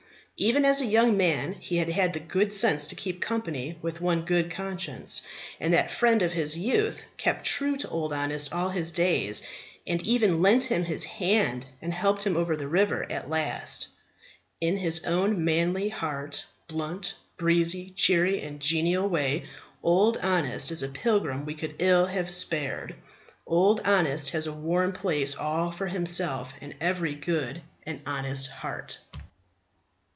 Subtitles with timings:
[0.37, 4.01] Even as a young man he had had the good sense to keep company with
[4.01, 5.21] one Good conscience;
[5.59, 9.43] and that friend of his youth kept true to Old Honest all his days,
[9.85, 13.89] and even lent him his hand and helped him over the river at last.
[14.59, 19.45] In his own manly, hearty, blunt, breezy, cheery, and genial way
[19.83, 22.95] Old Honest is a pilgrim we could ill have spared.
[23.45, 28.97] Old Honest has a warm place all for himself in every good and honest heart.